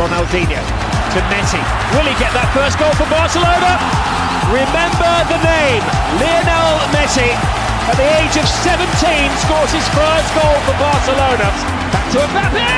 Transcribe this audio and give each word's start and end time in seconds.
Ronaldinho 0.00 0.64
to 1.12 1.20
Messi. 1.28 1.60
Will 1.92 2.08
he 2.08 2.16
get 2.16 2.32
that 2.32 2.48
first 2.56 2.80
goal 2.80 2.88
for 2.96 3.04
Barcelona? 3.12 3.76
Remember 4.48 5.12
the 5.28 5.36
name, 5.44 5.84
Lionel 6.16 6.80
Messi. 6.96 7.28
At 7.84 8.00
the 8.00 8.08
age 8.24 8.32
of 8.40 8.48
17, 8.48 8.80
scores 9.44 9.72
his 9.76 9.84
first 9.92 10.30
goal 10.32 10.56
for 10.64 10.76
Barcelona. 10.80 11.52
Back 11.92 12.06
to 12.16 12.18
Mbappe! 12.32 12.72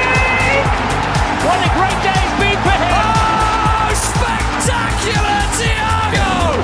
What 1.46 1.62
a 1.62 1.70
great 1.78 1.98
day 2.02 2.18
it's 2.26 2.38
been 2.42 2.58
for 2.58 2.74
him! 2.74 2.90
Oh, 2.90 3.94
spectacular, 3.94 5.40
Thiago! 5.62 6.58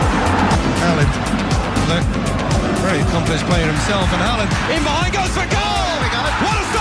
Haaland, 0.82 1.12
look, 1.86 2.04
very 2.82 2.98
accomplished 3.06 3.46
player 3.46 3.70
himself, 3.70 4.10
and 4.10 4.20
Haaland 4.26 4.50
in 4.74 4.82
behind 4.82 5.14
goes 5.14 5.30
for 5.30 5.46
goal! 5.54 5.78
What 6.42 6.54
a 6.54 6.77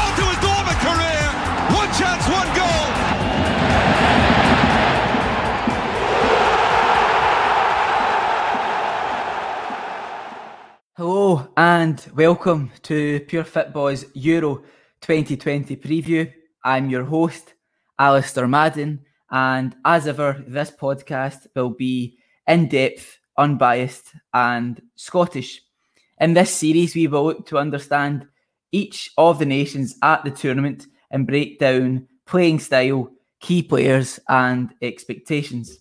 and 11.77 12.08
welcome 12.16 12.72
to 12.81 13.20
Pure 13.27 13.44
Fit 13.44 13.72
Boys 13.72 14.04
Euro 14.16 14.63
2020 15.02 15.76
preview. 15.76 16.34
I'm 16.64 16.89
your 16.89 17.03
host, 17.03 17.53
Alistair 18.00 18.47
Madden, 18.47 19.06
and 19.30 19.75
as 19.86 20.08
ever, 20.08 20.44
this 20.47 20.72
podcast 20.72 21.45
will 21.56 21.69
be 21.69 22.17
in 22.47 22.67
depth, 22.67 23.19
unbiased, 23.38 24.16
and 24.34 24.81
Scottish. 24.95 25.61
In 26.19 26.34
this 26.34 26.50
series, 26.50 26.95
we 26.95 27.06
will 27.06 27.25
look 27.25 27.45
to 27.45 27.59
understand 27.59 28.28
each 28.72 29.12
of 29.16 29.38
the 29.38 29.45
nations 29.45 29.97
at 30.02 30.23
the 30.23 30.31
tournament 30.31 30.88
and 31.12 31.28
break 31.28 31.59
down 31.59 32.08
playing 32.25 32.58
style, 32.58 33.12
key 33.39 33.62
players, 33.62 34.19
and 34.28 34.73
expectations. 34.81 35.78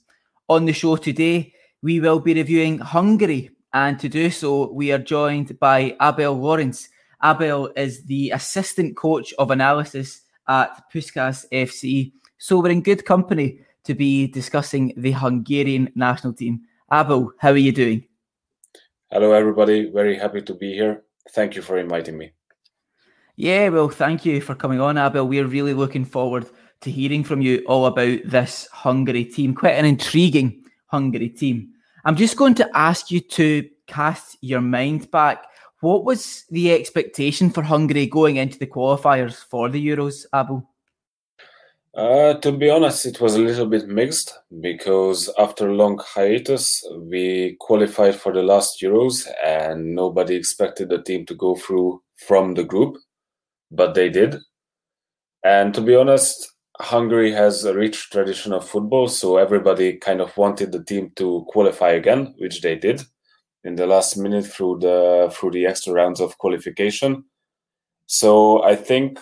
On 0.50 0.66
the 0.66 0.75
show 0.75 0.97
today, 0.97 1.55
we 1.81 2.00
will 2.00 2.20
be 2.20 2.34
reviewing 2.34 2.81
Hungary, 2.81 3.55
and 3.77 3.98
to 4.00 4.08
do 4.08 4.30
so, 4.30 4.72
we 4.72 4.91
are 4.91 4.98
joined 4.98 5.60
by 5.60 5.94
Abel 6.00 6.32
Lawrence. 6.32 6.88
Abel 7.22 7.70
is 7.77 8.05
the 8.05 8.30
assistant 8.30 8.96
coach 8.96 9.34
of 9.38 9.50
analysis 9.50 10.22
at 10.48 10.91
Puskas 10.91 11.44
FC, 11.52 12.12
so 12.38 12.58
we're 12.58 12.70
in 12.70 12.80
good 12.80 13.04
company 13.04 13.60
to 13.84 13.94
be 13.94 14.28
discussing 14.28 14.94
the 14.97 15.12
Hungarian 15.12 15.92
national 15.94 16.32
team. 16.32 16.62
Abel, 16.91 17.32
how 17.38 17.50
are 17.50 17.58
you 17.58 17.70
doing? 17.70 18.06
Hello, 19.10 19.32
everybody. 19.32 19.91
Very 19.91 20.16
happy 20.16 20.41
to 20.41 20.54
be 20.54 20.72
here. 20.72 21.02
Thank 21.32 21.54
you 21.54 21.60
for 21.60 21.77
inviting 21.77 22.16
me. 22.16 22.32
Yeah, 23.36 23.69
well, 23.69 23.91
thank 23.91 24.24
you 24.24 24.41
for 24.41 24.54
coming 24.54 24.80
on, 24.80 24.97
Abel. 24.97 25.28
We're 25.28 25.47
really 25.47 25.74
looking 25.74 26.06
forward 26.06 26.48
to 26.80 26.91
hearing 26.91 27.24
from 27.24 27.42
you 27.42 27.62
all 27.66 27.84
about 27.84 28.20
this 28.24 28.69
Hungary 28.72 29.27
team. 29.27 29.54
Quite 29.54 29.74
an 29.74 29.84
intriguing 29.84 30.64
Hungary 30.86 31.28
team. 31.28 31.74
I'm 32.06 32.14
just 32.14 32.36
going 32.36 32.54
to 32.54 32.70
ask 32.72 33.10
you 33.10 33.18
to 33.20 33.68
cast 33.88 34.36
your 34.40 34.60
mind 34.60 35.10
back. 35.10 35.44
What 35.80 36.04
was 36.04 36.44
the 36.50 36.70
expectation 36.70 37.50
for 37.50 37.64
Hungary 37.64 38.06
going 38.06 38.36
into 38.36 38.60
the 38.60 38.66
qualifiers 38.68 39.34
for 39.34 39.68
the 39.68 39.84
Euros, 39.84 40.24
Abel? 40.32 40.70
Uh, 41.96 42.34
to 42.34 42.52
be 42.52 42.70
honest, 42.70 43.06
it 43.06 43.20
was 43.20 43.34
a 43.34 43.40
little 43.40 43.66
bit 43.66 43.88
mixed 43.88 44.38
because 44.60 45.28
after 45.36 45.69
a 45.69 45.75
long 45.75 46.00
hiatus, 46.00 46.86
we 46.97 47.56
qualified 47.58 48.14
for 48.14 48.32
the 48.32 48.42
last 48.42 48.81
Euros 48.81 49.26
and 49.44 49.97
nobody 49.97 50.36
expected 50.36 50.91
the 50.91 51.02
team 51.02 51.26
to 51.26 51.34
go 51.34 51.56
through 51.56 52.00
from 52.28 52.54
the 52.54 52.62
group, 52.62 52.98
but 53.72 53.94
they 53.94 54.10
did. 54.10 54.36
And 55.42 55.75
to 55.75 55.81
be 55.81 55.97
honest, 55.97 56.52
Hungary 56.81 57.32
has 57.32 57.64
a 57.64 57.75
rich 57.75 58.10
tradition 58.10 58.53
of 58.53 58.69
football, 58.69 59.09
so 59.09 59.38
everybody 59.38 59.94
kind 59.94 60.20
of 60.20 60.37
wanted 60.37 60.72
the 60.72 60.84
team 60.84 61.10
to 61.16 61.47
qualify 61.48 61.91
again, 61.91 62.34
which 62.38 62.60
they 62.60 62.76
did 62.76 63.03
in 63.64 63.76
the 63.76 63.87
last 63.87 64.16
minute 64.16 64.47
through 64.47 64.78
the 64.81 65.32
through 65.32 65.50
the 65.50 65.66
extra 65.66 65.92
rounds 65.92 66.20
of 66.20 66.38
qualification. 66.38 67.25
So 68.06 68.62
I 68.62 68.76
think 68.76 69.19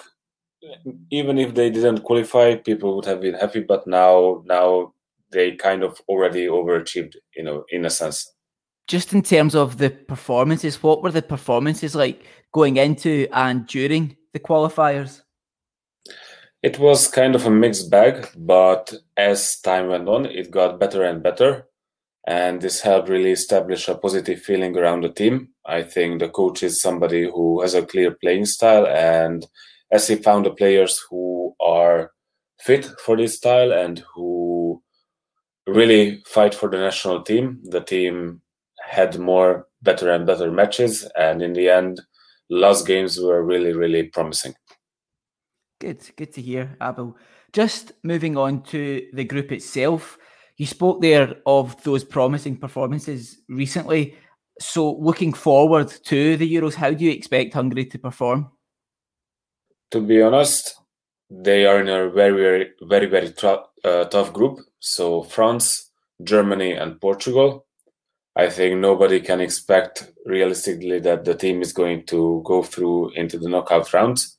even 1.11 1.39
if 1.39 1.55
they 1.55 1.71
didn't 1.71 2.03
qualify, 2.03 2.57
people 2.57 2.97
would 2.97 3.07
have 3.07 3.21
been 3.21 3.35
happy. 3.35 3.61
But 3.61 3.87
now 3.87 4.43
now 4.47 4.93
they 5.31 5.53
kind 5.53 5.83
of 5.83 6.01
already 6.09 6.47
overachieved, 6.47 7.17
you 7.37 7.43
know, 7.43 7.65
in 7.71 7.85
a 7.85 7.91
sense. 7.91 8.33
Just 8.87 9.13
in 9.15 9.23
terms 9.23 9.55
of 9.55 9.79
the 9.79 9.91
performances, 9.91 10.83
what 10.83 11.03
were 11.03 11.11
the 11.11 11.23
performances 11.23 11.95
like 11.95 12.27
going 12.53 12.77
into 12.77 13.27
and 13.33 13.67
during 13.67 14.17
the 14.33 14.41
qualifiers? 14.41 15.23
It 16.65 16.79
was 16.79 17.09
kind 17.09 17.35
of 17.35 17.45
a 17.45 17.51
mixed 17.51 17.91
bag, 17.91 18.27
but 18.39 18.91
as 19.19 19.61
time 19.61 19.89
went 19.89 20.09
on, 20.09 20.25
it 20.25 20.51
got 20.51 20.81
better 20.81 21.05
and 21.05 21.23
better. 21.23 21.67
And 22.27 22.63
this 22.63 22.81
helped 22.81 23.11
really 23.11 23.33
establish 23.33 23.87
a 23.87 23.95
positive 23.95 24.41
feeling 24.41 24.75
around 24.75 25.03
the 25.03 25.11
team. 25.11 25.51
I 25.67 25.83
think 25.83 26.21
the 26.21 26.31
coach 26.31 26.63
is 26.63 26.81
somebody 26.81 27.25
who 27.25 27.61
has 27.61 27.75
a 27.75 27.85
clear 27.85 28.13
playing 28.13 28.47
style. 28.47 28.87
And 28.87 29.47
as 29.93 30.09
he 30.09 30.17
found 30.17 30.47
the 30.47 30.53
players 30.53 30.99
who 31.11 31.55
are 31.61 32.13
fit 32.63 32.87
for 33.05 33.15
this 33.15 33.37
style 33.37 33.71
and 33.71 34.03
who 34.15 34.83
really 35.67 36.23
fight 36.27 36.55
for 36.55 36.71
the 36.71 36.79
national 36.79 37.25
team, 37.25 37.61
the 37.65 37.83
team 37.83 38.41
had 38.83 39.19
more 39.19 39.67
better 39.83 40.11
and 40.11 40.27
better 40.27 40.51
matches. 40.51 41.07
And 41.15 41.43
in 41.43 41.53
the 41.53 41.69
end, 41.69 42.01
last 42.49 42.87
games 42.87 43.21
were 43.21 43.43
really, 43.43 43.75
really 43.75 44.05
promising. 44.05 44.55
Good, 45.85 46.17
good 46.17 46.33
to 46.33 46.41
hear, 46.41 46.79
Abel. 46.83 47.15
Just 47.53 47.93
moving 48.03 48.39
on 48.39 48.63
to 48.73 49.07
the 49.13 49.25
group 49.25 49.53
itself, 49.53 50.17
you 50.57 50.65
spoke 50.65 51.03
there 51.03 51.37
of 51.45 51.77
those 51.85 52.03
promising 52.03 52.57
performances 52.57 53.43
recently. 53.51 54.17
So, 54.59 54.95
looking 54.95 55.35
forward 55.35 55.89
to 56.07 56.39
the 56.39 56.51
Euros, 56.51 56.75
how 56.75 56.93
do 56.93 57.05
you 57.05 57.11
expect 57.11 57.53
Hungary 57.53 57.85
to 57.85 57.99
perform? 57.99 58.51
To 59.91 60.01
be 60.01 60.23
honest, 60.23 60.81
they 61.29 61.67
are 61.67 61.83
in 61.83 61.89
a 61.89 62.09
very, 62.09 62.41
very, 62.41 62.71
very, 62.81 63.05
very 63.05 63.33
tra- 63.33 63.65
uh, 63.85 64.05
tough 64.05 64.33
group. 64.33 64.61
So, 64.81 65.23
France, 65.25 65.91
Germany, 66.23 66.73
and 66.73 66.99
Portugal. 66.99 67.67
I 68.37 68.49
think 68.49 68.81
nobody 68.81 69.21
can 69.21 69.43
expect 69.43 70.11
realistically 70.25 71.01
that 71.01 71.27
the 71.27 71.35
team 71.35 71.61
is 71.61 71.75
going 71.75 72.07
to 72.07 72.43
go 72.47 72.63
through 72.63 73.11
into 73.11 73.37
the 73.37 73.51
knockout 73.51 73.93
rounds. 73.93 74.39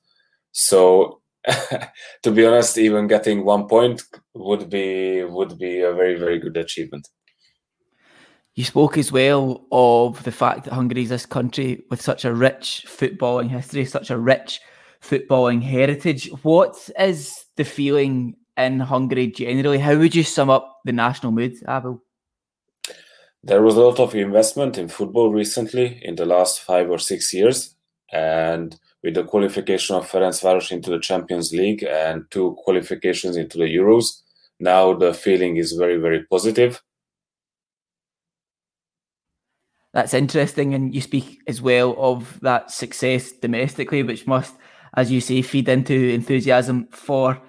So 0.53 1.21
to 2.23 2.31
be 2.31 2.45
honest, 2.45 2.77
even 2.77 3.07
getting 3.07 3.45
one 3.45 3.67
point 3.67 4.03
would 4.33 4.69
be 4.69 5.23
would 5.23 5.57
be 5.57 5.81
a 5.81 5.93
very 5.93 6.17
very 6.17 6.39
good 6.39 6.57
achievement. 6.57 7.07
You 8.55 8.63
spoke 8.63 8.97
as 8.97 9.11
well 9.11 9.65
of 9.71 10.23
the 10.23 10.31
fact 10.31 10.63
that 10.63 10.73
Hungary 10.73 11.03
is 11.03 11.09
this 11.09 11.25
country 11.25 11.83
with 11.89 12.01
such 12.01 12.23
a 12.23 12.33
rich 12.33 12.85
footballing 12.87 13.49
history, 13.49 13.83
such 13.83 14.09
a 14.09 14.17
rich 14.17 14.61
footballing 15.01 15.61
heritage. 15.61 16.29
What 16.43 16.89
is 16.97 17.45
the 17.57 17.65
feeling 17.65 18.37
in 18.55 18.79
Hungary 18.79 19.27
generally? 19.27 19.79
How 19.79 19.97
would 19.97 20.15
you 20.15 20.23
sum 20.23 20.49
up 20.49 20.79
the 20.85 20.93
national 20.93 21.33
mood, 21.33 21.55
Abel? 21.67 22.01
There 23.43 23.61
was 23.61 23.75
a 23.75 23.81
lot 23.81 23.99
of 23.99 24.15
investment 24.15 24.77
in 24.77 24.87
football 24.87 25.31
recently 25.31 25.99
in 26.01 26.15
the 26.15 26.25
last 26.25 26.61
five 26.61 26.89
or 26.89 26.97
six 26.97 27.33
years, 27.33 27.74
and 28.15 28.79
with 29.03 29.13
the 29.13 29.23
qualification 29.23 29.95
of 29.95 30.09
Ferencváros 30.09 30.71
into 30.71 30.89
the 30.89 30.99
Champions 30.99 31.51
League 31.51 31.83
and 31.83 32.23
two 32.31 32.55
qualifications 32.63 33.35
into 33.35 33.57
the 33.57 33.65
Euros. 33.65 34.21
Now 34.59 34.93
the 34.93 35.13
feeling 35.13 35.57
is 35.57 35.73
very, 35.73 35.97
very 35.97 36.23
positive. 36.23 36.81
That's 39.93 40.13
interesting. 40.13 40.73
And 40.73 40.95
you 40.95 41.01
speak 41.01 41.39
as 41.47 41.61
well 41.61 41.95
of 41.97 42.39
that 42.41 42.71
success 42.71 43.31
domestically, 43.31 44.03
which 44.03 44.27
must, 44.27 44.55
as 44.95 45.11
you 45.11 45.21
say, 45.21 45.41
feed 45.41 45.67
into 45.69 45.93
enthusiasm 45.93 46.87
for 46.91 47.41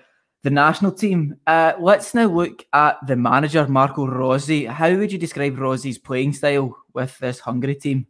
the 0.42 0.50
national 0.50 0.92
team. 0.92 1.36
Uh, 1.46 1.72
let's 1.80 2.14
now 2.14 2.26
look 2.26 2.64
at 2.72 2.98
the 3.06 3.16
manager, 3.16 3.66
Marco 3.68 4.06
Rossi. 4.06 4.66
How 4.66 4.94
would 4.94 5.12
you 5.12 5.18
describe 5.18 5.58
Rossi's 5.58 5.98
playing 5.98 6.34
style 6.34 6.76
with 6.92 7.16
this 7.18 7.40
Hungary 7.40 7.76
team? 7.76 8.06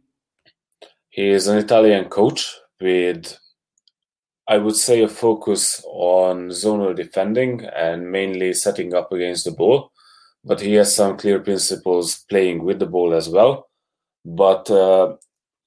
He 1.17 1.29
is 1.29 1.47
an 1.47 1.57
Italian 1.57 2.09
coach 2.09 2.55
with 2.79 3.39
I 4.47 4.59
would 4.59 4.75
say 4.75 5.01
a 5.01 5.07
focus 5.07 5.83
on 5.87 6.49
zonal 6.49 6.95
defending 6.95 7.65
and 7.65 8.11
mainly 8.11 8.53
setting 8.53 8.93
up 8.93 9.11
against 9.11 9.43
the 9.43 9.51
ball. 9.51 9.91
But 10.45 10.61
he 10.61 10.73
has 10.75 10.95
some 10.95 11.17
clear 11.17 11.39
principles 11.39 12.23
playing 12.29 12.63
with 12.63 12.77
the 12.77 12.85
ball 12.85 13.15
as 13.15 13.29
well. 13.29 13.67
But 14.25 14.69
uh, 14.69 15.15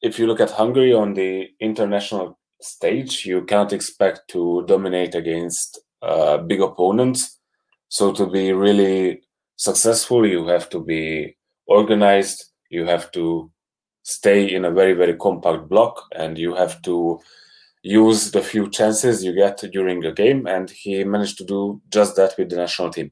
if 0.01 0.21
you 0.21 0.29
look 0.29 0.39
at 0.39 0.53
Hungary 0.53 0.93
on 0.93 1.15
the 1.15 1.49
international 1.59 2.39
stage, 2.63 3.27
you 3.27 3.43
can't 3.43 3.73
expect 3.73 4.29
to 4.29 4.65
dominate 4.69 5.17
against 5.17 5.81
uh, 6.01 6.39
big 6.39 6.63
opponents. 6.63 7.41
So 7.89 8.13
to 8.13 8.31
be 8.31 8.53
really 8.53 9.23
successful, 9.57 10.25
you 10.25 10.47
have 10.47 10.71
to 10.71 10.81
be 10.81 11.37
organized. 11.67 12.45
You 12.71 12.87
have 12.87 13.11
to 13.13 13.51
stay 14.03 14.53
in 14.55 14.65
a 14.65 14.71
very 14.71 14.95
very 14.95 15.15
compact 15.15 15.69
block, 15.69 16.07
and 16.17 16.39
you 16.39 16.55
have 16.55 16.81
to 16.83 17.21
use 17.83 18.31
the 18.31 18.43
few 18.43 18.69
chances 18.71 19.25
you 19.25 19.35
get 19.35 19.59
during 19.73 20.05
a 20.05 20.13
game, 20.13 20.47
and 20.47 20.71
he 20.71 21.05
managed 21.05 21.39
to 21.39 21.45
do 21.45 21.81
just 21.91 22.17
that 22.17 22.35
with 22.39 22.51
the 22.51 22.57
national 22.57 22.91
team. 22.91 23.11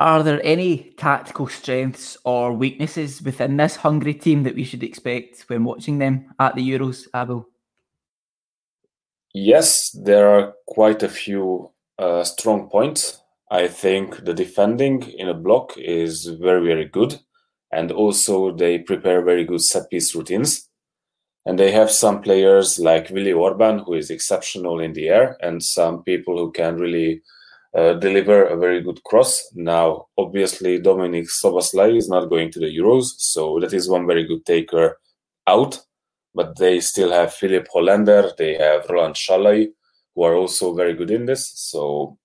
Are 0.00 0.22
there 0.22 0.40
any 0.44 0.92
tactical 0.96 1.48
strengths 1.48 2.16
or 2.24 2.52
weaknesses 2.52 3.20
within 3.20 3.56
this 3.56 3.74
Hungary 3.74 4.14
team 4.14 4.44
that 4.44 4.54
we 4.54 4.62
should 4.62 4.84
expect 4.84 5.44
when 5.48 5.64
watching 5.64 5.98
them 5.98 6.32
at 6.38 6.54
the 6.54 6.62
Euros, 6.62 7.08
Abel? 7.14 7.48
Yes, 9.34 9.90
there 9.90 10.28
are 10.28 10.54
quite 10.66 11.02
a 11.02 11.08
few 11.08 11.72
uh, 11.98 12.22
strong 12.22 12.68
points. 12.68 13.20
I 13.50 13.66
think 13.66 14.24
the 14.24 14.34
defending 14.34 15.02
in 15.02 15.30
a 15.30 15.34
block 15.34 15.76
is 15.76 16.26
very, 16.26 16.64
very 16.64 16.84
good. 16.84 17.18
And 17.70 17.92
also, 17.92 18.52
they 18.52 18.78
prepare 18.78 19.22
very 19.22 19.44
good 19.44 19.62
set 19.62 19.90
piece 19.90 20.14
routines. 20.14 20.68
And 21.44 21.58
they 21.58 21.70
have 21.72 21.90
some 21.90 22.20
players 22.20 22.78
like 22.78 23.10
Willi 23.10 23.32
Orban, 23.32 23.80
who 23.80 23.94
is 23.94 24.10
exceptional 24.10 24.80
in 24.80 24.92
the 24.92 25.08
air, 25.08 25.36
and 25.40 25.62
some 25.62 26.02
people 26.02 26.36
who 26.36 26.52
can 26.52 26.76
really 26.76 27.22
uh, 27.74 27.94
deliver 27.94 28.44
a 28.44 28.56
very 28.56 28.82
good 28.82 29.02
cross. 29.04 29.50
Now, 29.54 30.06
obviously, 30.16 30.78
Dominik 30.78 31.28
Szoboszlai 31.28 31.96
is 31.96 32.08
not 32.08 32.28
going 32.28 32.50
to 32.52 32.60
the 32.60 32.76
Euros, 32.76 33.14
so 33.18 33.58
that 33.60 33.72
is 33.72 33.88
one 33.88 34.06
very 34.06 34.26
good 34.26 34.44
taker 34.44 34.98
out. 35.46 35.80
But 36.34 36.58
they 36.58 36.80
still 36.80 37.10
have 37.12 37.34
Filip 37.34 37.68
Holender, 37.74 38.36
they 38.36 38.54
have 38.54 38.88
Roland 38.88 39.16
Sallai, 39.16 39.68
who 40.14 40.22
are 40.24 40.34
also 40.34 40.74
very 40.74 40.94
good 40.94 41.10
in 41.10 41.26
this. 41.26 41.52
So 41.54 42.18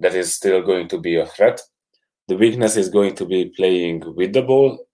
that 0.00 0.14
is 0.14 0.34
still 0.34 0.62
going 0.62 0.88
to 0.88 0.98
be 0.98 1.16
a 1.16 1.26
threat. 1.26 1.60
The 2.28 2.36
weakness 2.36 2.76
is 2.76 2.88
going 2.88 3.14
to 3.16 3.26
be 3.26 3.52
playing 3.56 4.14
with 4.14 4.32
the 4.32 4.42
ball. 4.42 4.86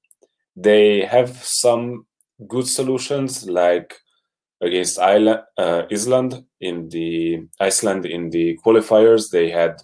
They 0.57 1.03
have 1.03 1.31
some 1.37 2.07
good 2.49 2.67
solutions, 2.67 3.49
like 3.49 3.95
against 4.61 4.99
uh, 4.99 5.43
Iceland 5.91 6.45
in 6.61 6.89
the 6.89 7.47
Iceland 7.61 8.07
in 8.07 8.31
the 8.31 8.59
qualifiers. 8.65 9.31
They 9.31 9.51
had, 9.51 9.81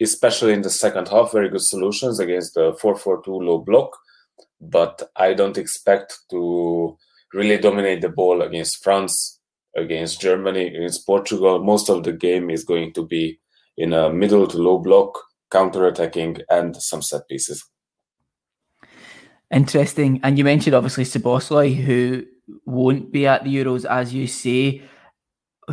especially 0.00 0.52
in 0.52 0.62
the 0.62 0.70
second 0.70 1.08
half, 1.08 1.32
very 1.32 1.48
good 1.48 1.62
solutions 1.62 2.20
against 2.20 2.54
the 2.54 2.72
4-4-2 2.74 3.26
low 3.26 3.58
block. 3.58 3.96
But 4.60 5.10
I 5.16 5.32
don't 5.34 5.58
expect 5.58 6.18
to 6.30 6.96
really 7.32 7.58
dominate 7.58 8.02
the 8.02 8.08
ball 8.10 8.42
against 8.42 8.82
France, 8.84 9.40
against 9.76 10.20
Germany, 10.20 10.66
against 10.66 11.06
Portugal. 11.06 11.62
Most 11.62 11.88
of 11.88 12.04
the 12.04 12.12
game 12.12 12.50
is 12.50 12.64
going 12.64 12.92
to 12.94 13.06
be 13.06 13.40
in 13.76 13.92
a 13.92 14.12
middle 14.12 14.46
to 14.46 14.58
low 14.58 14.78
block, 14.78 15.18
counter 15.50 15.86
attacking, 15.86 16.38
and 16.48 16.76
some 16.76 17.02
set 17.02 17.28
pieces. 17.28 17.64
Interesting. 19.52 20.20
And 20.22 20.38
you 20.38 20.44
mentioned 20.44 20.74
obviously 20.74 21.04
Szoboszlai, 21.04 21.74
who 21.74 22.24
won't 22.64 23.10
be 23.10 23.26
at 23.26 23.44
the 23.44 23.54
Euros, 23.54 23.84
as 23.84 24.14
you 24.14 24.26
say. 24.26 24.82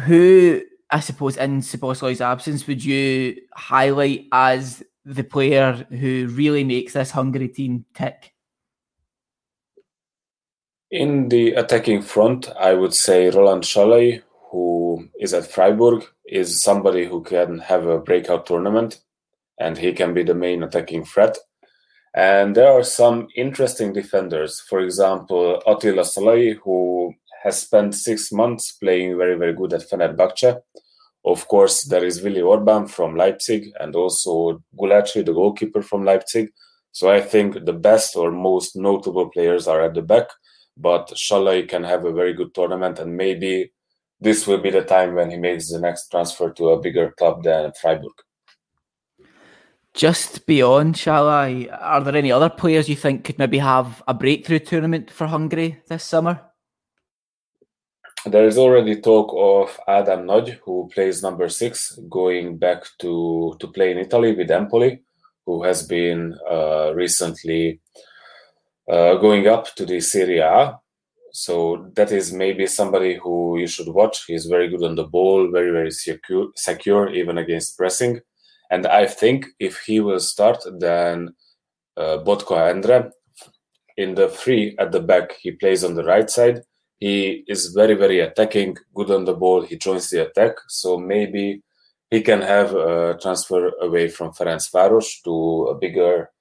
Who, 0.03 0.62
I 0.89 1.00
suppose, 1.00 1.38
in 1.38 1.62
Szoboszlai's 1.62 2.21
absence, 2.21 2.65
would 2.68 2.83
you 2.83 3.35
highlight 3.53 4.25
as 4.31 4.83
the 5.06 5.24
player 5.24 5.85
who 5.89 6.27
really 6.31 6.63
makes 6.63 6.94
this 6.94 7.12
Hungary 7.12 7.50
team 7.50 7.85
tick? 7.94 8.33
In 10.89 11.29
the 11.29 11.53
attacking 11.53 12.01
front, 12.01 12.50
I 12.59 12.74
would 12.74 12.94
say 12.94 13.29
Roland 13.29 13.63
Sallai, 13.63 14.21
who 14.51 15.07
is 15.19 15.33
at 15.33 15.51
Freiburg, 15.51 16.06
is 16.25 16.63
somebody 16.63 17.06
who 17.06 17.21
can 17.21 17.59
have 17.59 17.85
a 17.85 18.00
breakout 18.00 18.45
tournament 18.45 19.00
and 19.59 19.77
he 19.77 19.94
can 19.94 20.13
be 20.13 20.24
the 20.24 20.36
main 20.36 20.63
attacking 20.63 21.06
threat. 21.06 21.38
And 22.15 22.56
there 22.56 22.71
are 22.71 22.83
some 22.83 23.27
interesting 23.36 23.94
defenders. 23.94 24.59
For 24.62 24.80
example, 24.80 25.62
Attila 25.68 26.04
Szalai, 26.04 26.57
who 26.63 27.13
has 27.44 27.59
spent 27.62 27.95
six 27.95 28.31
months 28.31 28.71
playing 28.71 29.18
very, 29.18 29.36
very 29.36 29.54
good 29.54 29.74
at 29.74 29.88
Fenerbahce. 29.89 30.59
Of 31.25 31.48
course, 31.48 31.83
there 31.83 32.06
is 32.06 32.21
Willi 32.21 32.42
Orban 32.42 32.88
from 32.88 33.15
Leipzig 33.15 33.69
and 33.80 33.95
also 33.95 34.63
Gulácsi, 34.80 35.25
the 35.25 35.33
goalkeeper 35.33 35.81
from 35.81 36.06
Leipzig. 36.06 36.50
So 36.92 37.12
I 37.12 37.21
think 37.21 37.65
the 37.65 37.74
best 37.74 38.15
or 38.15 38.31
most 38.31 38.75
notable 38.75 39.30
players 39.30 39.68
are 39.68 39.81
at 39.81 39.94
the 39.94 40.01
back, 40.01 40.27
but 40.75 41.10
Sallai 41.15 41.68
can 41.68 41.83
have 41.83 42.06
a 42.06 42.13
very 42.13 42.33
good 42.33 42.56
tournament 42.56 42.98
and 42.98 43.15
maybe 43.15 43.71
this 44.19 44.48
will 44.48 44.57
be 44.57 44.71
the 44.71 44.81
time 44.81 45.13
when 45.13 45.30
he 45.30 45.38
makes 45.38 45.69
the 45.69 45.80
next 45.80 46.10
transfer 46.10 46.50
to 46.53 46.69
a 46.69 46.81
bigger 46.81 47.12
club 47.12 47.44
than 47.44 47.71
Freiburg. 47.80 48.13
Just 49.97 50.45
beyond 50.45 50.95
Sallai, 50.95 51.67
are 51.71 52.03
there 52.03 52.15
any 52.15 52.31
other 52.31 52.49
players 52.49 52.88
you 52.88 52.95
think 52.95 53.23
could 53.23 53.39
maybe 53.39 53.57
have 53.57 54.03
a 54.07 54.13
breakthrough 54.13 54.59
tournament 54.59 55.09
for 55.09 55.25
Hungary 55.25 55.81
this 55.88 56.03
summer? 56.03 56.39
There 58.23 58.45
is 58.45 58.59
already 58.59 59.01
talk 59.01 59.33
of 59.35 59.79
Adam 59.88 60.27
Nagy, 60.27 60.59
who 60.63 60.88
plays 60.94 61.23
number 61.23 61.49
six, 61.49 61.97
going 62.09 62.59
back 62.59 62.83
to, 62.99 63.55
to 63.59 63.67
play 63.69 63.89
in 63.89 63.97
Italy 63.97 64.35
with 64.35 64.51
Empoli, 64.51 65.01
who 65.47 65.63
has 65.63 65.88
been 65.88 66.38
uh, 66.47 66.93
recently 66.93 67.81
uh, 68.88 69.15
going 69.15 69.47
up 69.47 69.73
to 69.77 69.85
the 69.85 70.00
Serie 70.00 70.39
A 70.39 70.77
so 71.38 71.91
that 71.95 72.11
is 72.11 72.33
maybe 72.33 72.65
somebody 72.65 73.15
who 73.15 73.59
you 73.59 73.67
should 73.67 73.89
watch. 73.89 74.25
He's 74.25 74.45
very 74.45 74.67
good 74.69 74.83
on 74.83 74.95
the 74.95 75.03
ball, 75.03 75.51
very 75.51 75.69
very 75.71 75.91
secure, 75.91 76.47
secure 76.55 77.13
even 77.13 77.38
against 77.38 77.77
pressing. 77.77 78.21
And 78.69 78.85
I 78.85 79.05
think 79.05 79.45
if 79.59 79.79
he 79.85 79.99
will 79.99 80.19
start, 80.19 80.63
then 80.79 81.33
uh, 81.95 82.19
Botka 82.19 82.71
Endre 82.71 83.11
in 83.95 84.15
the 84.15 84.29
free 84.29 84.75
at 84.77 84.91
the 84.91 84.99
back, 84.99 85.33
he 85.39 85.51
plays 85.51 85.83
on 85.83 85.95
the 85.95 86.03
right 86.03 86.29
side. 86.29 86.61
He 86.99 87.43
is 87.47 87.67
very 87.67 87.93
very 87.93 88.19
attacking, 88.19 88.77
good 88.93 89.11
on 89.11 89.25
the 89.25 89.33
ball. 89.33 89.61
He 89.61 89.77
joins 89.77 90.09
the 90.09 90.27
attack, 90.27 90.53
so 90.67 90.97
maybe 90.97 91.61
he 92.09 92.21
can 92.21 92.41
have 92.41 92.73
a 92.73 93.17
transfer 93.21 93.71
away 93.81 94.07
from 94.07 94.31
Ferencváros 94.31 95.21
to 95.23 95.67
a 95.71 95.75
bigger 95.75 96.31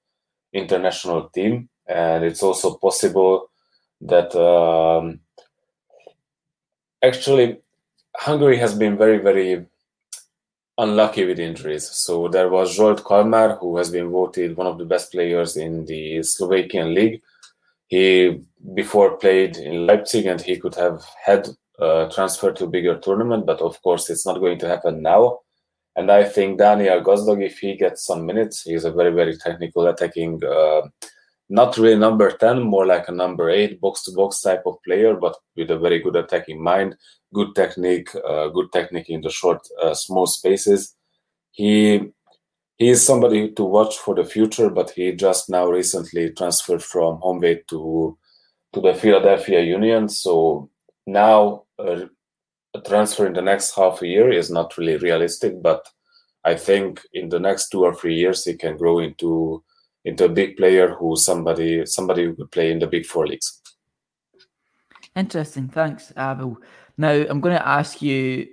international 0.53 1.29
team. 1.29 1.69
And 1.87 2.23
it's 2.23 2.43
also 2.43 2.75
possible 2.75 3.49
that 4.01 4.35
um, 4.35 5.19
actually 7.03 7.57
Hungary 8.15 8.57
has 8.57 8.73
been 8.75 8.97
very, 8.97 9.17
very 9.17 9.65
unlucky 10.77 11.25
with 11.25 11.39
injuries. 11.39 11.89
So 11.89 12.27
there 12.27 12.49
was 12.49 12.77
Zsolt 12.77 13.01
Kalmár, 13.01 13.59
who 13.59 13.77
has 13.77 13.89
been 13.89 14.09
voted 14.09 14.55
one 14.55 14.67
of 14.67 14.77
the 14.77 14.85
best 14.85 15.11
players 15.11 15.57
in 15.57 15.85
the 15.85 16.21
Slovakian 16.23 16.93
league. 16.93 17.21
He 17.87 18.41
before 18.73 19.17
played 19.17 19.57
in 19.57 19.87
Leipzig 19.87 20.25
and 20.25 20.41
he 20.41 20.57
could 20.57 20.75
have 20.75 21.03
had 21.23 21.47
transfer 22.11 22.51
to 22.51 22.67
bigger 22.67 22.97
tournament, 22.97 23.45
but 23.45 23.61
of 23.61 23.81
course 23.81 24.09
it's 24.09 24.25
not 24.25 24.39
going 24.39 24.59
to 24.59 24.67
happen 24.67 25.01
now. 25.01 25.39
And 25.95 26.11
I 26.11 26.23
think 26.25 26.59
Daniel 26.59 27.01
Gazdag, 27.01 27.43
if 27.43 27.59
he 27.59 27.75
gets 27.75 28.05
some 28.05 28.25
minutes, 28.25 28.63
he's 28.63 28.85
a 28.85 28.91
very, 28.91 29.11
very 29.11 29.35
technical 29.37 29.87
attacking 29.87 30.43
uh, 30.43 30.81
not 31.49 31.77
really 31.77 31.97
number 31.97 32.31
10, 32.31 32.61
more 32.61 32.85
like 32.85 33.07
a 33.07 33.11
number 33.11 33.49
8 33.49 33.79
box 33.79 34.03
to 34.03 34.11
box 34.11 34.41
type 34.41 34.63
of 34.65 34.81
player, 34.83 35.15
but 35.15 35.35
with 35.55 35.71
a 35.71 35.77
very 35.77 35.99
good 35.99 36.15
attacking 36.15 36.61
mind, 36.61 36.95
good 37.33 37.55
technique, 37.55 38.09
uh, 38.27 38.47
good 38.49 38.71
technique 38.73 39.09
in 39.09 39.21
the 39.21 39.29
short, 39.29 39.65
uh, 39.81 39.93
small 39.93 40.27
spaces. 40.27 40.95
He 41.51 42.11
he 42.77 42.89
is 42.89 43.03
somebody 43.03 43.51
to 43.53 43.63
watch 43.63 43.97
for 43.97 44.13
the 44.13 44.23
future, 44.23 44.69
but 44.69 44.91
he 44.91 45.11
just 45.13 45.49
now 45.49 45.67
recently 45.67 46.31
transferred 46.31 46.83
from 46.83 47.19
Honvéd 47.21 47.65
to 47.69 48.17
to 48.73 48.81
the 48.81 48.93
Philadelphia 48.93 49.61
Union. 49.61 50.09
So 50.09 50.69
now 51.07 51.63
uh, 51.79 52.05
a 52.75 52.81
transfer 52.81 53.25
in 53.25 53.33
the 53.33 53.41
next 53.41 53.75
half 53.75 54.01
a 54.01 54.07
year 54.07 54.31
is 54.31 54.51
not 54.51 54.77
really 54.77 54.97
realistic, 54.97 55.61
but 55.61 55.87
I 56.43 56.55
think 56.55 57.01
in 57.13 57.29
the 57.29 57.39
next 57.39 57.69
two 57.69 57.83
or 57.83 57.95
three 57.95 58.15
years 58.15 58.45
he 58.45 58.55
can 58.55 58.77
grow 58.77 58.99
into 58.99 59.63
into 60.07 60.23
a 60.23 60.29
big 60.29 60.55
player 60.55 60.95
who 60.95 61.17
somebody 61.17 61.85
somebody 61.85 62.23
who 62.23 62.33
could 62.33 62.51
play 62.51 62.71
in 62.71 62.79
the 62.79 62.87
big 62.87 63.05
four 63.05 63.27
leagues. 63.27 63.61
Interesting, 65.15 65.67
thanks, 65.67 66.13
Abel. 66.17 66.57
Now 66.97 67.11
I'm 67.11 67.41
going 67.41 67.55
to 67.55 67.67
ask 67.67 68.01
you 68.01 68.47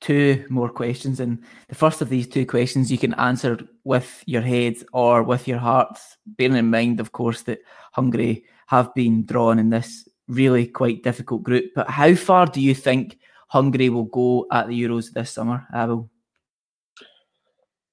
two 0.00 0.44
more 0.50 0.68
questions, 0.68 1.18
and 1.18 1.42
the 1.68 1.74
first 1.74 2.02
of 2.02 2.10
these 2.10 2.28
two 2.28 2.44
questions 2.44 2.92
you 2.92 2.98
can 2.98 3.14
answer 3.14 3.58
with 3.84 4.22
your 4.26 4.42
head 4.42 4.74
or 4.92 5.22
with 5.22 5.48
your 5.48 5.58
heart, 5.58 5.98
bearing 6.26 6.56
in 6.56 6.70
mind, 6.70 7.00
of 7.00 7.12
course, 7.12 7.42
that 7.42 7.60
Hungary 7.92 8.44
have 8.66 8.94
been 8.94 9.24
drawn 9.24 9.58
in 9.58 9.70
this 9.70 10.06
really 10.28 10.66
quite 10.66 11.02
difficult 11.02 11.42
group. 11.42 11.72
But 11.74 11.88
how 11.88 12.14
far 12.14 12.46
do 12.46 12.60
you 12.60 12.74
think 12.74 13.18
Hungary 13.48 13.88
will 13.88 14.04
go 14.04 14.46
at 14.52 14.68
the 14.68 14.78
Euros 14.78 15.10
this 15.12 15.30
summer, 15.30 15.66
Abel? 15.74 16.10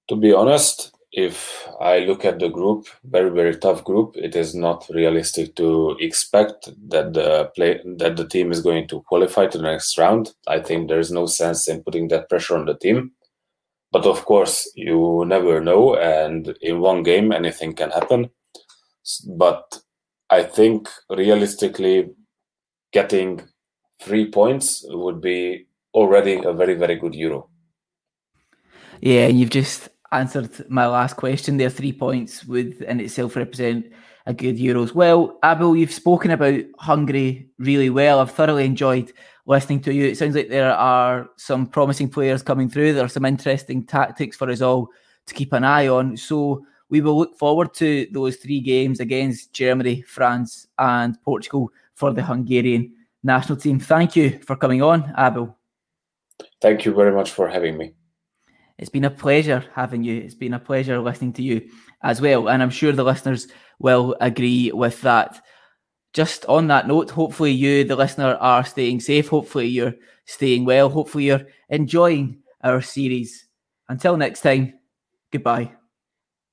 To 0.09 0.17
be 0.17 0.33
honest, 0.33 0.94
if 1.15 1.65
I 1.79 1.99
look 1.99 2.25
at 2.25 2.39
the 2.39 2.49
group, 2.49 2.87
very 3.05 3.29
very 3.29 3.55
tough 3.55 3.85
group, 3.85 4.17
it 4.17 4.35
is 4.35 4.53
not 4.53 4.85
realistic 4.89 5.55
to 5.55 5.95
expect 6.01 6.69
that 6.89 7.13
the 7.13 7.51
play 7.55 7.79
that 7.97 8.17
the 8.17 8.27
team 8.27 8.51
is 8.51 8.61
going 8.61 8.89
to 8.89 9.01
qualify 9.03 9.47
to 9.47 9.57
the 9.57 9.63
next 9.63 9.97
round. 9.97 10.33
I 10.45 10.59
think 10.59 10.89
there 10.89 10.99
is 10.99 11.11
no 11.11 11.25
sense 11.25 11.69
in 11.69 11.83
putting 11.83 12.09
that 12.09 12.27
pressure 12.27 12.57
on 12.57 12.65
the 12.65 12.75
team. 12.75 13.13
But 13.93 14.05
of 14.05 14.25
course, 14.25 14.69
you 14.75 15.23
never 15.25 15.61
know, 15.61 15.95
and 15.95 16.53
in 16.61 16.81
one 16.81 17.01
game 17.03 17.31
anything 17.31 17.75
can 17.75 17.91
happen. 17.91 18.29
But 19.37 19.79
I 20.29 20.43
think 20.43 20.89
realistically, 21.09 22.09
getting 22.91 23.41
three 24.01 24.29
points 24.29 24.83
would 24.89 25.21
be 25.21 25.67
already 25.93 26.43
a 26.43 26.51
very, 26.51 26.73
very 26.73 26.97
good 26.97 27.15
Euro. 27.15 27.49
Yeah, 28.99 29.27
you've 29.27 29.51
just 29.51 29.89
answered 30.11 30.69
my 30.69 30.87
last 30.87 31.15
question 31.15 31.57
there. 31.57 31.69
Three 31.69 31.93
points 31.93 32.45
would 32.45 32.81
in 32.81 32.99
itself 32.99 33.35
represent 33.35 33.91
a 34.25 34.33
good 34.33 34.57
Euros. 34.57 34.93
Well, 34.93 35.37
Abel, 35.43 35.75
you've 35.75 35.91
spoken 35.91 36.31
about 36.31 36.61
Hungary 36.79 37.49
really 37.59 37.89
well. 37.89 38.19
I've 38.19 38.31
thoroughly 38.31 38.65
enjoyed 38.65 39.13
listening 39.45 39.81
to 39.81 39.93
you. 39.93 40.05
It 40.05 40.17
sounds 40.17 40.35
like 40.35 40.49
there 40.49 40.73
are 40.73 41.29
some 41.37 41.67
promising 41.67 42.09
players 42.09 42.41
coming 42.41 42.69
through. 42.69 42.93
There 42.93 43.05
are 43.05 43.09
some 43.09 43.25
interesting 43.25 43.85
tactics 43.85 44.35
for 44.35 44.49
us 44.49 44.61
all 44.61 44.89
to 45.27 45.33
keep 45.33 45.53
an 45.53 45.63
eye 45.63 45.87
on. 45.87 46.17
So 46.17 46.65
we 46.89 47.01
will 47.01 47.17
look 47.17 47.37
forward 47.37 47.73
to 47.75 48.07
those 48.11 48.37
three 48.37 48.61
games 48.61 48.99
against 48.99 49.53
Germany, 49.53 50.01
France, 50.03 50.67
and 50.79 51.21
Portugal 51.23 51.71
for 51.93 52.13
the 52.13 52.23
Hungarian 52.23 52.93
national 53.23 53.57
team. 53.57 53.79
Thank 53.79 54.15
you 54.15 54.39
for 54.39 54.55
coming 54.55 54.81
on, 54.81 55.13
Abel. 55.17 55.55
Thank 56.61 56.85
you 56.85 56.93
very 56.93 57.13
much 57.13 57.31
for 57.31 57.47
having 57.47 57.77
me. 57.77 57.93
It's 58.77 58.89
been 58.89 59.05
a 59.05 59.09
pleasure 59.09 59.63
having 59.73 60.03
you. 60.03 60.21
It's 60.21 60.35
been 60.35 60.53
a 60.53 60.59
pleasure 60.59 60.99
listening 60.99 61.33
to 61.33 61.43
you 61.43 61.69
as 62.01 62.21
well. 62.21 62.49
And 62.49 62.61
I'm 62.61 62.69
sure 62.69 62.91
the 62.91 63.03
listeners 63.03 63.47
will 63.79 64.15
agree 64.19 64.71
with 64.71 65.01
that. 65.01 65.41
Just 66.13 66.45
on 66.45 66.67
that 66.67 66.87
note, 66.87 67.09
hopefully 67.09 67.51
you, 67.51 67.83
the 67.83 67.95
listener, 67.95 68.35
are 68.35 68.65
staying 68.65 69.01
safe. 69.01 69.27
Hopefully 69.29 69.67
you're 69.67 69.95
staying 70.25 70.65
well. 70.65 70.89
Hopefully 70.89 71.25
you're 71.25 71.47
enjoying 71.69 72.41
our 72.63 72.81
series. 72.81 73.47
Until 73.89 74.17
next 74.17 74.41
time, 74.41 74.79
goodbye. 75.31 75.73